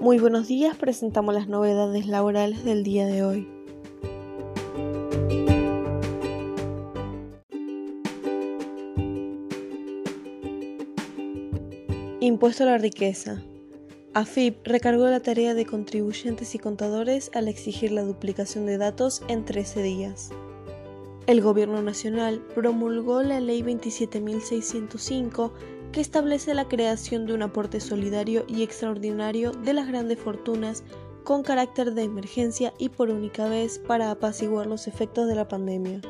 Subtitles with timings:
[0.00, 3.46] Muy buenos días, presentamos las novedades laborales del día de hoy.
[12.20, 13.42] Impuesto a la riqueza.
[14.14, 19.44] AFIP recargó la tarea de contribuyentes y contadores al exigir la duplicación de datos en
[19.44, 20.30] 13 días.
[21.26, 25.52] El Gobierno Nacional promulgó la Ley 27.605
[25.92, 30.84] que establece la creación de un aporte solidario y extraordinario de las grandes fortunas
[31.24, 36.00] con carácter de emergencia y por única vez para apaciguar los efectos de la pandemia.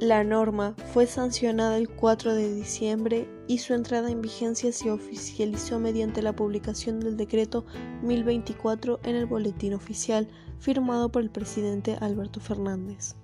[0.00, 5.78] La norma fue sancionada el 4 de diciembre y su entrada en vigencia se oficializó
[5.78, 7.64] mediante la publicación del decreto
[8.02, 10.26] 1024 en el Boletín Oficial
[10.58, 13.14] firmado por el presidente Alberto Fernández.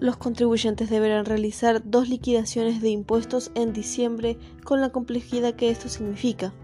[0.00, 5.90] Los contribuyentes deberán realizar dos liquidaciones de impuestos en diciembre con la complejidad que esto
[5.90, 6.54] significa.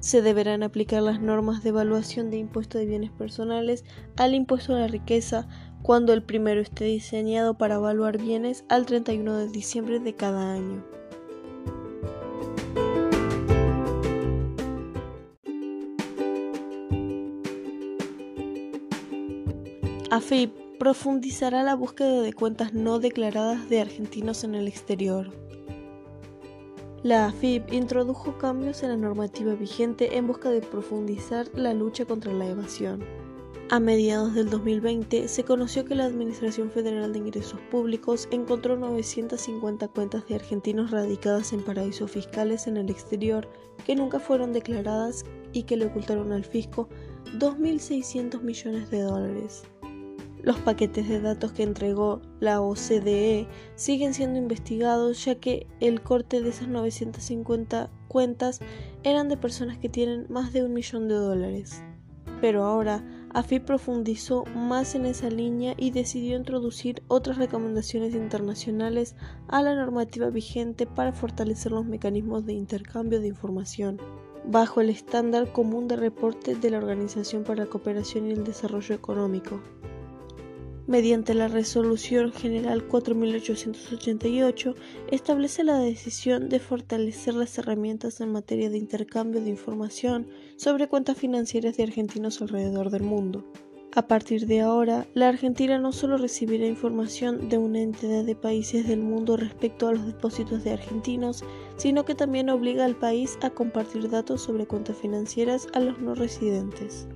[0.00, 3.84] Se deberán aplicar las normas de evaluación de impuesto de bienes personales
[4.16, 5.46] al impuesto a la riqueza
[5.82, 10.82] cuando el primero esté diseñado para evaluar bienes al 31 de diciembre de cada año.
[20.10, 25.30] AFIP profundizará la búsqueda de cuentas no declaradas de argentinos en el exterior.
[27.02, 32.32] La AFIP introdujo cambios en la normativa vigente en busca de profundizar la lucha contra
[32.32, 33.04] la evasión.
[33.68, 39.86] A mediados del 2020 se conoció que la Administración Federal de Ingresos Públicos encontró 950
[39.88, 43.46] cuentas de argentinos radicadas en paraísos fiscales en el exterior
[43.84, 46.88] que nunca fueron declaradas y que le ocultaron al fisco
[47.38, 49.64] 2.600 millones de dólares.
[50.42, 56.40] Los paquetes de datos que entregó la OCDE siguen siendo investigados ya que el corte
[56.40, 58.60] de esas 950 cuentas
[59.02, 61.82] eran de personas que tienen más de un millón de dólares.
[62.40, 69.60] Pero ahora AFI profundizó más en esa línea y decidió introducir otras recomendaciones internacionales a
[69.60, 74.00] la normativa vigente para fortalecer los mecanismos de intercambio de información
[74.46, 78.94] bajo el estándar común de reporte de la Organización para la Cooperación y el Desarrollo
[78.94, 79.60] Económico
[80.90, 84.74] mediante la Resolución General 4888,
[85.12, 91.16] establece la decisión de fortalecer las herramientas en materia de intercambio de información sobre cuentas
[91.16, 93.44] financieras de argentinos alrededor del mundo.
[93.94, 98.88] A partir de ahora, la Argentina no solo recibirá información de una entidad de países
[98.88, 101.44] del mundo respecto a los depósitos de argentinos,
[101.76, 106.16] sino que también obliga al país a compartir datos sobre cuentas financieras a los no
[106.16, 107.06] residentes.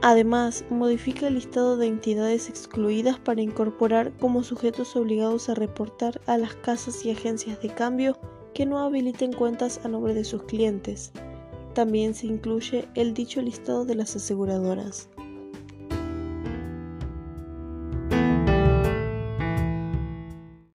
[0.00, 6.38] Además, modifica el listado de entidades excluidas para incorporar como sujetos obligados a reportar a
[6.38, 8.16] las casas y agencias de cambio
[8.54, 11.12] que no habiliten cuentas a nombre de sus clientes.
[11.74, 15.08] También se incluye el dicho listado de las aseguradoras.